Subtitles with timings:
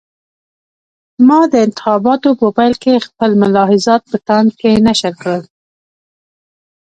[1.27, 5.41] ما د انتخاباتو په پیل کې خپل ملاحضات په تاند کې نشر کړل.